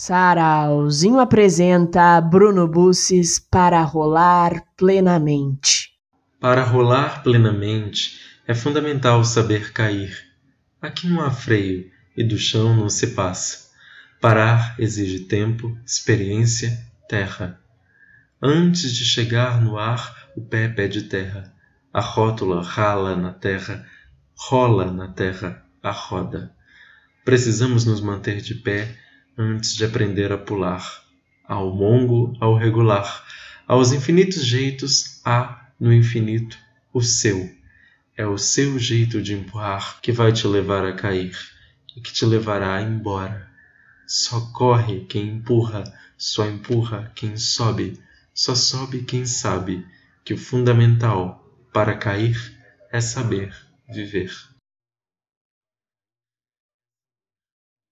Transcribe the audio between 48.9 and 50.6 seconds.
quem sabe que o